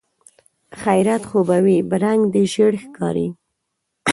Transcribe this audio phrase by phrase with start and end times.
[0.81, 3.27] خيرت خو به وي؟ رنګ دې ژېړ ښکاري.